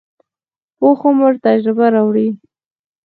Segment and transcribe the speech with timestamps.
[0.77, 2.27] پوخ عمر تجربه راوړي